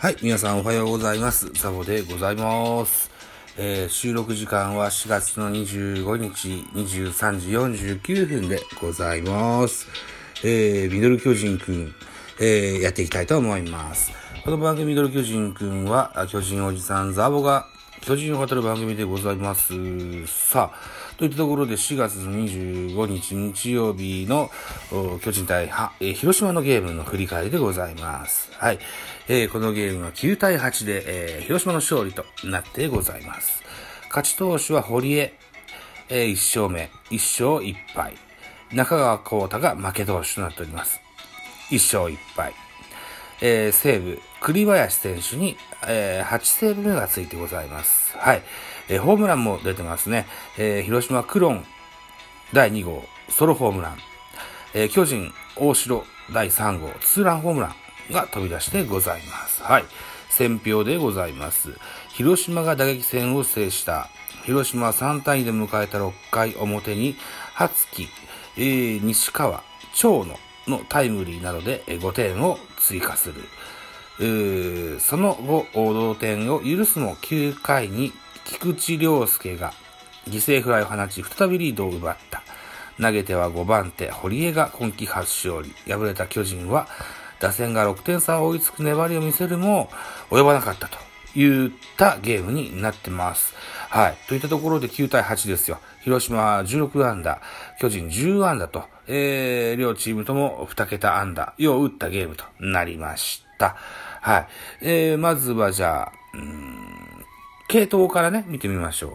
[0.00, 1.50] はい、皆さんおはようございます。
[1.54, 3.10] ザボでございます。
[3.56, 7.48] えー収録時間は4月の25日23時
[7.96, 9.88] 49分でございます。
[10.44, 11.92] えー、ミドル巨人くん、
[12.38, 14.12] えーやっていきたいと思います。
[14.44, 17.66] この番組ミドル巨人くんは、巨人おじさんザボが
[18.00, 19.74] 巨人を語る番組でございます。
[20.28, 24.50] さあ、といったところで4月25日日曜日の
[25.20, 28.52] 巨人対は、えー広島のゲームの振り返りでございます。
[28.52, 28.78] はい。
[29.26, 33.64] えーこのゲームは9対8で、えー広島の勝利となってございます。
[34.10, 35.34] 勝ち投手は堀江、
[36.08, 37.16] え1勝目、1
[37.50, 38.14] 勝1敗。
[38.72, 41.00] 中川幸太が負け投手となっております。
[41.70, 42.54] 1勝1敗。
[43.40, 45.56] えー西武、栗林選手に、
[45.88, 48.16] えー8セーブ目がついてございます。
[48.16, 48.42] はい。
[48.88, 50.26] えホームランも出てますね。
[50.56, 51.64] え広島クロン
[52.52, 53.98] 第2号、ソロホームラン。
[54.74, 57.74] え巨人、大城第3号、ツーランホームラ
[58.10, 59.62] ンが飛び出してございます。
[59.62, 59.84] はい。
[60.30, 61.74] 選票でございます。
[62.10, 64.08] 広島が打撃戦を制した。
[64.44, 67.16] 広島は3対2で迎えた6回表に、
[67.54, 68.08] 初木、
[68.56, 69.62] えー西川、
[69.94, 73.42] 長野のタイムリーなどで5点を追加する。
[75.00, 78.12] その後、同点を許すも9回に
[78.48, 79.74] 菊池涼介が
[80.26, 82.42] 犠牲フライを放ち再びリードを奪った。
[83.00, 85.70] 投げては5番手、堀江が今季初勝利。
[85.92, 86.88] 敗れた巨人は、
[87.40, 89.90] 打線が6点差を追いつく粘りを見せるも、
[90.30, 90.98] 及ばなかったと
[91.38, 93.54] いったゲームになってます。
[93.90, 94.16] はい。
[94.26, 95.78] といったところで9対8ですよ。
[96.02, 97.40] 広島は16安打、
[97.78, 103.76] 巨人10安打と、えー、両チームとも2桁安打、よう打ったゲームとなりました。
[104.22, 104.46] はい。
[104.80, 106.87] えー、まずはじゃあ、うん
[107.68, 109.12] 系統からね、見てみましょう。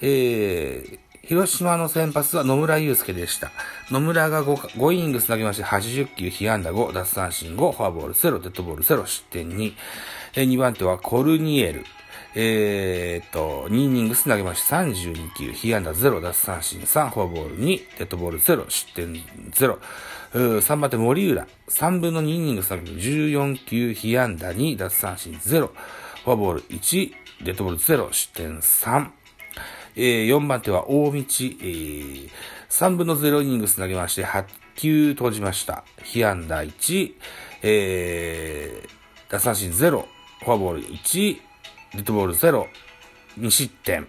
[0.00, 3.50] えー、広島の先発は野村祐介でした。
[3.90, 9.72] 野村が 5, 5イニングス投げまして80球、被安打5、奪三振5、フォアボール0、デッドボール0、失点2。
[10.36, 11.84] えー、2番手はコルニエル。
[12.36, 19.12] えーと、2イニングス投げまして32球、被安打0、奪三振3、フォアボール2、デッドボール0、失点
[19.50, 19.78] 0。
[20.34, 21.48] うー3番手森浦。
[21.68, 27.12] 3分の2イニングス投げて14球、被安打2、奪三振0、フォアボール1、
[27.42, 29.10] デッドボール0、失点3。
[29.96, 32.30] えー4番手は大道、えー
[32.68, 34.44] 3分の0イニングス投げまして、8
[34.76, 35.84] 球投じました。
[36.02, 37.14] 被安打1、
[37.62, 41.40] えー、奪三振0、フォアボール1、
[41.94, 42.66] デッドボール0、
[43.38, 44.06] 2失点。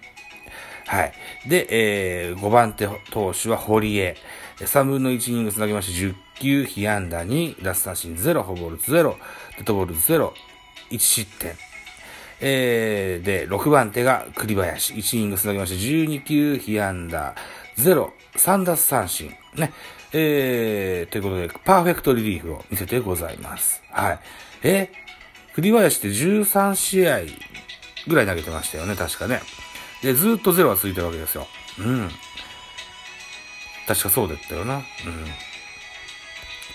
[0.88, 1.13] はい。
[1.47, 4.18] で、えー、5番手投手は堀江。
[4.57, 9.16] 3分の1イニングス投げまして、10球、被安打2、奪三振0、フォアボール0、
[9.57, 10.31] デッドボール0、
[10.91, 11.56] 1失点。
[12.41, 14.94] えー、で、6番手が栗林。
[14.94, 17.35] 1イニングス投げまして、12球、被安打
[17.77, 19.33] 0、3奪三振。
[19.55, 19.73] ね。
[20.11, 23.83] えー、ということで、パーフェクトリリーフを見せてございます。
[23.91, 24.19] はい。
[24.63, 24.91] え
[25.53, 27.19] 栗林って13試合
[28.07, 29.41] ぐらい投げてましたよね、確かね。
[30.01, 31.47] で、ずっとゼロはついてるわけですよ。
[31.79, 32.09] うん。
[33.88, 34.75] 確かそうだったよな。
[34.75, 34.83] うん。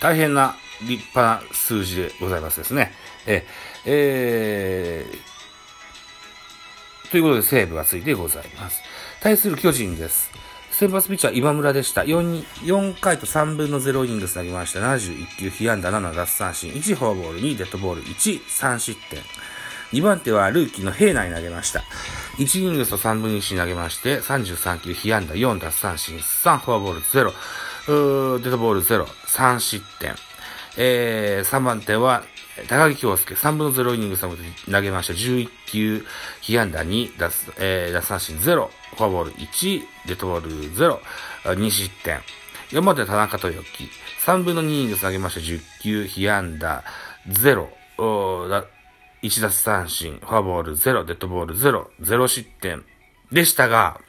[0.01, 2.91] 大変な立派な数字でございますですね。
[3.25, 3.45] え、
[3.85, 5.34] えー、
[7.11, 8.81] ということで西武がついてございます。
[9.21, 10.31] 対する巨人です。
[10.71, 12.01] 先発ピッチャー今村でした。
[12.01, 14.81] 4, 4回と3分の0イニングス投げました。
[14.81, 19.21] 71球、被安打7奪三振、1フォアボール、2デッドボール、1、3失点。
[19.93, 21.81] 2番手はルーキーの平内投げました。
[22.39, 27.33] 1イニングスと3分の1投げまして、33球、被安打4奪三振、3フォアボール0、
[27.87, 30.15] うーデッドボール0、3失点。
[30.75, 32.23] えー、3番手は、
[32.69, 35.13] 高木京介、3分の0イニングス投げました。
[35.13, 36.05] 11球、
[36.41, 40.99] 被安打2、奪、えー、奪三振0、フォアボール1、デッドボール0、
[41.43, 42.21] 2失点。
[42.69, 43.89] 4番手田中豊樹、
[44.25, 45.41] 3分の2イニング投げました。
[45.41, 46.83] 10球、被安打
[47.27, 47.67] 0、
[47.97, 48.65] おーだ
[49.21, 52.85] 1奪三振、フォアボール0、デッドボール0、0失点
[53.33, 53.99] でしたが、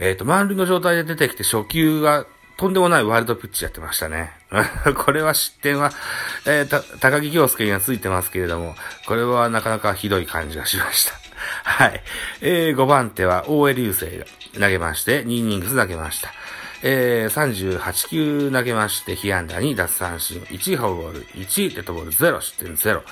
[0.00, 2.26] えっ、と、満塁の状態で出てきて初球が
[2.56, 4.32] とんでもないワイルドピッチやってましたね。
[4.96, 5.90] これは失点は、
[6.46, 8.74] えーた、高木京介にはついてますけれども、
[9.06, 11.14] これはなかなかひどい感じがしました。
[11.64, 12.02] はい。
[12.40, 14.24] えー、5番手は大江流星が
[14.60, 16.32] 投げまして、2イニングス投げました。
[16.82, 23.02] えー、38球投げまして、被安打2、奪三振、1、フォアボール、1、デッドボール0、失点0。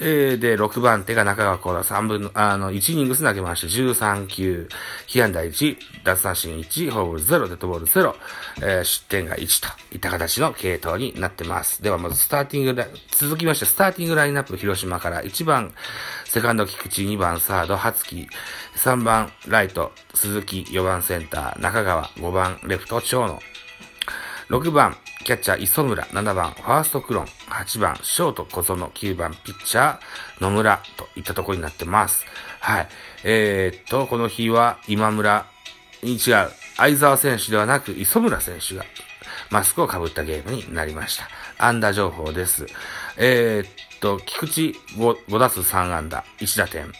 [0.00, 4.68] えー、で、6番手が中川幸太3分の、あの、1イニングス投げまして、13球、
[5.06, 8.14] 被安打1、奪三振1、フォアボール0、デッドボール0、
[8.62, 11.82] えー、失点が1といった形の系統になってます。
[11.82, 15.22] では、まずスターティングラ、続きまして、スターティングラインナップ、広島から。
[15.22, 15.72] 1番、
[16.24, 18.26] セカンド菊池、2番サード、初木、
[18.76, 23.40] 3番ライト、鈴木、4番センター、中川、5番レフト、長野、
[24.50, 24.94] 6番、
[25.24, 32.26] キャッチャー磯村、7番ファーストクロン、8番ショート小園、9番ピッチャー野村といったところになってます。
[32.60, 32.88] はい。
[33.24, 35.46] えー、っと、この日は今村
[36.02, 38.84] に違う、相沢選手ではなく磯村選手が
[39.50, 41.28] マスクを被ったゲームになりました。
[41.56, 42.66] 安打情報です。
[43.16, 44.60] えー、っと、菊池
[44.98, 46.92] 5, 5打数3安打、1打点。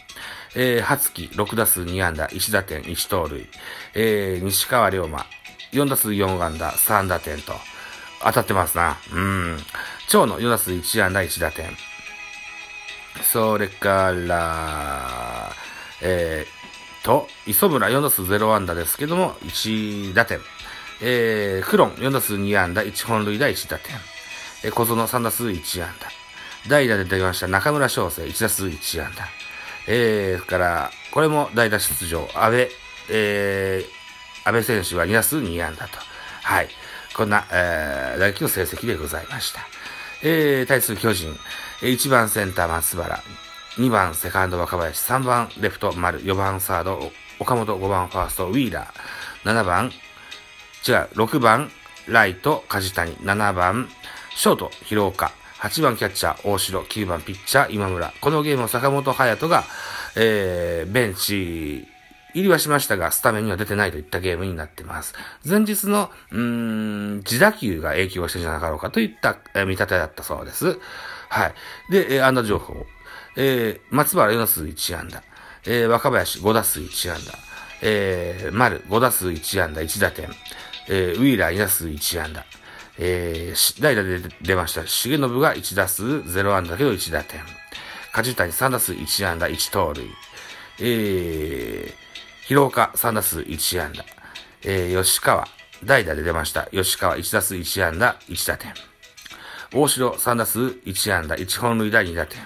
[0.55, 3.47] えー、初木6打数2安打、1打点、1盗塁。
[3.93, 5.27] えー、西川龍馬
[5.75, 7.53] 4打数4安打、3打点と、
[8.23, 8.97] 当たってますな。
[9.11, 9.57] うん。
[10.07, 11.69] 蝶野4打数1安打、1打点。
[13.23, 15.51] それから、
[16.01, 20.39] えー、と、磯村4打数0安打ですけども、1打点。
[21.01, 23.95] えー、クロン4打数2安打、1本塁打、1打点。
[24.63, 26.07] えー、小園3打数1安打。
[26.69, 29.27] 代打で出ました中村翔成1打数1安打。
[29.87, 32.69] えー、から、これも代打出場、安倍、
[33.09, 34.04] えー、
[34.45, 35.97] 安倍選手は2打数2安打と。
[36.43, 36.69] はい。
[37.15, 39.61] こんな、えー、打撃の成績でございました。
[40.21, 41.35] えー、対する巨人、
[41.81, 43.19] 1番センター松原、
[43.77, 49.91] 2番セカンド若林、3番レフト丸、4番サード岡本、5番ファーストウィーラー、7番、
[50.87, 51.71] 違う、6番
[52.07, 53.89] ライト梶谷、7番
[54.35, 58.13] ショート広岡、8番キャッチャー大城、9番ピッチャー今村。
[58.21, 59.63] このゲームを坂本隼人が、
[60.15, 61.87] えー、ベンチ
[62.35, 65.15] 入りはしましたが、スタメンには出てないといったゲームになってます。
[65.45, 70.77] 前日の、うーん、自打球が影響したんじゃなかろうかといった、え、見立てだったそうです。
[71.29, 71.53] はい。
[71.89, 72.85] で、えー、安打情報。
[73.37, 75.23] えー、松原4打数1安打。
[75.65, 77.33] えー、若林5打数1安打。
[77.81, 80.29] えー、丸5打数1安打1打点。
[80.89, 82.45] えー、ウィーラー2打数1安打。
[82.97, 84.81] えー、代打で出ました。
[84.81, 87.39] 重信が1打数0安打だけど1打点。
[88.11, 90.05] 梶谷3打数1安打1盗塁。
[90.79, 92.04] えー、
[92.47, 94.05] 広岡3打数1安打。
[94.63, 95.47] えー、吉川、
[95.83, 96.67] 代打で出ました。
[96.71, 98.71] 吉川1打数1安打1打点。
[99.73, 102.39] 大城3打数1安打1本塁打2打点。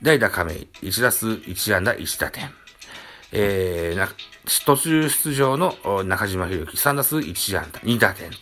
[0.00, 2.50] 代打亀井1打数1安打1打点。
[3.32, 4.08] えー、な
[4.64, 5.74] 途中出場の
[6.04, 8.36] 中島博之3打数1安打2打点と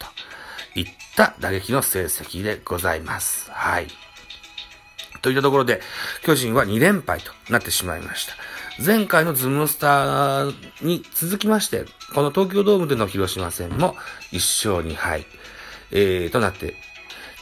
[0.76, 0.87] いっ
[1.17, 3.50] た打撃の成績でございます。
[3.50, 3.88] はい。
[5.23, 5.81] といったところで、
[6.23, 8.35] 巨人は2連敗となってしまいました。
[8.79, 11.85] 前回のズムスターに続きまして、
[12.15, 13.94] この東京ドームでの広島戦も
[14.32, 15.26] 1勝2敗、
[15.93, 16.75] えー、となって、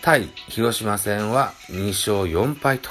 [0.02, 2.90] 対広島戦は2勝4敗と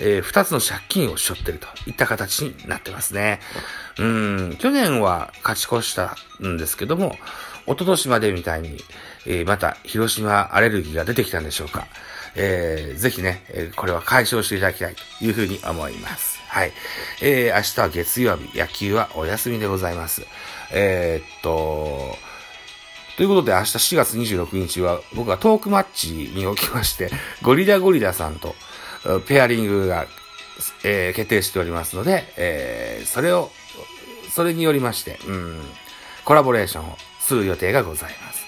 [0.00, 3.40] えー、2つの借金を背負ってるといった形になってますね。
[3.98, 7.16] うん、去年は勝ち越したんですけども、
[7.66, 8.78] 一昨年までみたいに、
[9.26, 11.86] えー、また広島アレルギーが出てきたんでしょうか。
[12.34, 16.39] えー、ぜひね、これは解消していただきたいというふうに思います。
[16.50, 16.72] はい。
[17.22, 20.26] えー、明日は月曜日、野球はお休みでございます。
[20.72, 22.16] えー、っと、
[23.16, 27.12] ということで明日4月26日は僕はトークマッチにおきまして、
[27.42, 28.56] ゴリラゴリラさんと、
[29.28, 30.08] ペアリングが、
[30.82, 33.52] えー、決定しておりますので、えー、それを、
[34.34, 35.62] それによりまして、うん、
[36.24, 38.44] コラボレーションをする予定がございます。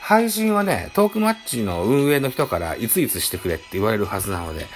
[0.00, 4.68] 配信はね、トークマッチの運営の人からいついつしてくれって言われるはずなので、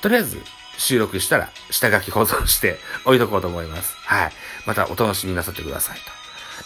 [0.00, 0.42] とりあえず
[0.78, 3.96] 収録したら下書き保存して置いとこうと思います。
[4.04, 4.32] はい。
[4.66, 5.98] またお楽しみなさってください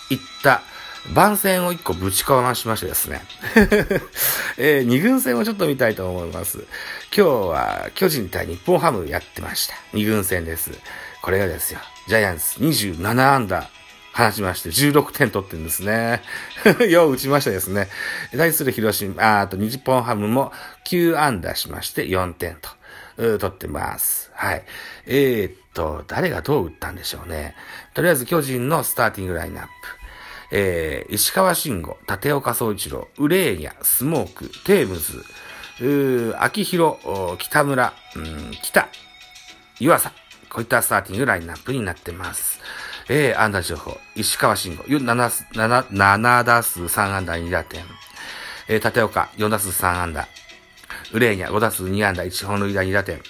[0.09, 0.14] と。
[0.14, 0.62] いった
[1.14, 3.23] 番宣を一個ぶちかましましてですね。
[4.59, 6.59] えー、二軍戦をちょっと見たいと思います。
[7.17, 9.75] 今日は巨人対日本ハムやってました。
[9.93, 10.73] 二軍戦です。
[11.23, 11.81] これがですよ。
[12.09, 13.71] ジャイアンツ27安打
[14.12, 16.23] 放ちまして16点取ってんですね。
[16.90, 17.88] よう打ちましたですね。
[18.37, 20.52] 対する広島、あと日本ハムも
[20.87, 22.79] 9安打しまして4点と。
[23.39, 24.31] 取ってます。
[24.35, 24.65] はい。
[25.07, 27.55] えー、っと、誰がどう打ったんでしょうね。
[27.95, 29.71] とりあえず巨人のスターティングラインナップ。
[30.53, 35.23] えー、石川慎吾、立岡総一郎、ウレーニャ、スモーク、テームズ、
[35.85, 36.99] う秋広、
[37.39, 38.89] 北村、うん、北、
[39.79, 40.11] 湯浅、
[40.50, 42.61] こういったスターティングラインナップになってます。
[43.09, 47.85] えー、安打情報、石川慎吾、7, 7, 7打数3安打2打点。
[48.69, 50.29] えー、立岡、4打数3安打。
[51.12, 53.21] ウレーニャ、5打数2安打、1本塁打2打点。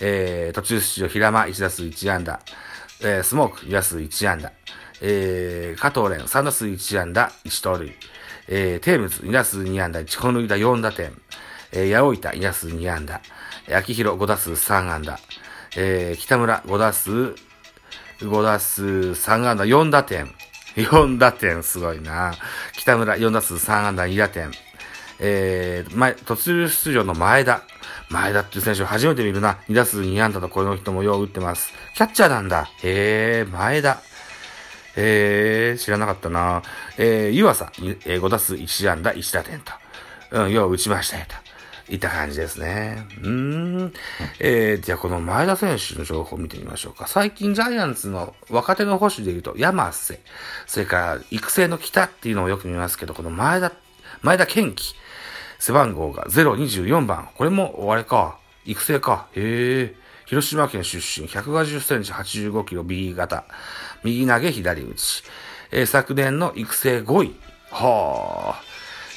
[0.00, 2.40] えー、途中出場、平間、1打数1安打。
[3.00, 4.52] えー、スモーク、2打数1安打。
[5.00, 7.92] えー、加藤蓮、3打数1安打、1盗塁。
[8.48, 11.12] えー、テームズ、2打数2安打、1本塁打4打点。
[11.72, 13.20] えー、八百板、2打数2安打。
[13.68, 15.18] 秋広、5打数3安打。
[15.76, 17.34] えー、北村、5打数、
[18.20, 20.28] 5打数3安打、4打点。
[20.76, 22.34] 4打点、すごいな。
[22.74, 24.52] 北村、4打数3安打、2打点。
[25.24, 27.62] えー、前、途中出場の前田。
[28.10, 29.58] 前田っていう選手初めて見るな。
[29.68, 31.72] 2打数2安打とこの人もよう打ってます。
[31.94, 32.68] キャッチャーなんだ。
[32.82, 34.02] へえ、前田。
[34.96, 36.62] えー、知らなかったな。
[36.98, 37.70] えー、湯浅、
[38.04, 39.72] えー、5打数1安打1打点と。
[40.32, 41.26] うん、よう打ちましたよ、
[41.86, 43.06] といった感じですね。
[43.22, 43.92] うーん。
[44.40, 47.06] えー、じゃあこの前田選手の情報を見てみましょうか。
[47.06, 50.20] 最近ジャイアンツの若手の保守で言うと、山瀬、
[50.66, 53.72] それから育成の北っていうのをよく見ますけど、この前田、
[54.22, 54.94] 前田健貴、
[55.64, 57.28] 背番号が024番。
[57.36, 59.28] これも、あれか、育成か。
[59.36, 59.94] へえ。
[60.26, 63.44] 広島県出身、150センチ85キロ B 型。
[64.02, 65.22] 右投げ左打ち。
[65.70, 67.36] えー、昨年の育成5位。
[67.70, 68.62] はあ。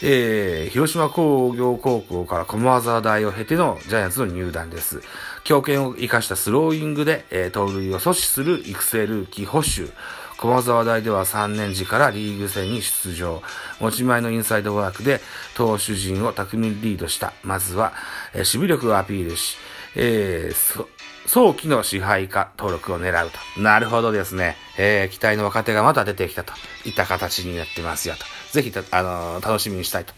[0.03, 5.01] えー、広島工業高校から駒沢大を経てのジャイアンツの入団です。
[5.45, 9.91] 強肩を生かしたスローイングで、えー、盗塁を阻止する育成ルーキー保守。
[10.37, 13.41] 駒沢大では3年時からリーグ戦に出場。
[13.79, 15.21] 持ち前のインサイドワークで
[15.55, 17.33] 投手陣を巧みにリードした。
[17.43, 17.93] まずは、
[18.33, 19.57] え、守備力をアピールし、
[19.95, 20.85] えー、
[21.25, 23.61] 早期の支配下登録を狙うと。
[23.61, 24.57] なるほどですね。
[24.77, 26.53] えー、期待の若手がまた出てきたと
[26.85, 28.25] いった形になってますよと。
[28.51, 30.13] ぜひあのー、楽しみにしたいと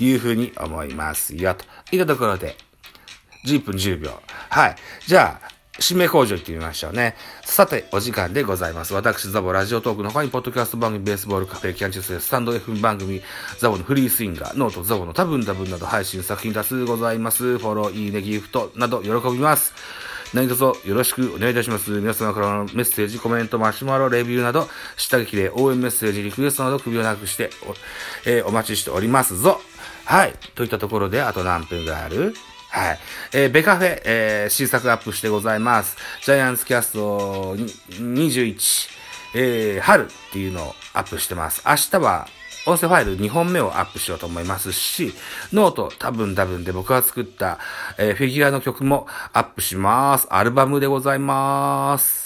[0.00, 1.64] いうふうに思いますよと。
[1.92, 2.56] いったところで、
[3.46, 4.20] 10分10秒。
[4.50, 4.76] はい。
[5.06, 7.16] じゃあ、締め口上行ってみましょうね。
[7.44, 8.92] さて、お時間でございます。
[8.92, 13.22] 私、ザボラジオトークの他に、ポッドキャスト番組、ベースボールカフェ、キャンチュススタンド F 番組、
[13.58, 17.58] ザボのフリースインガー、ノート、ザボの多分多分など配信作品多数ございます。
[17.58, 19.72] フォロー、いいね、ギフトなど喜びます。
[20.34, 21.90] 何卒よろしくお願いいたします。
[21.90, 27.74] 皆様からのメッセージ、コメント、マシュマロ、レビューなど、下書きで応援メッセージ、リクエストなど首を長くしてお、
[28.28, 29.60] えー、お待ちしておりますぞ。
[30.04, 30.34] はい。
[30.54, 32.34] といったところで、あと何分がある
[32.72, 32.98] はい。
[33.34, 35.98] えー、ベカフェ、えー、新作アップしてございます。
[36.24, 38.88] ジャイアンツキャスト21、
[39.34, 41.62] えー、春っていうのをアップしてます。
[41.66, 42.28] 明日は、
[42.64, 45.12] 音声ファイル2本目をアップしようと思いますし、
[45.52, 47.58] ノート多分多分で僕が作った、
[47.98, 50.26] えー、フィギュアの曲もアップします。
[50.30, 52.21] アルバムでございます。